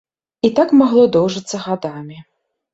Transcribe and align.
І 0.47 0.49
так 0.59 0.73
магло 0.79 1.05
доўжыцца 1.17 1.63
гадамі. 1.69 2.21